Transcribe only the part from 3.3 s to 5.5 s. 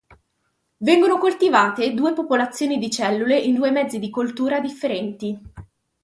in due mezzi di coltura differenti.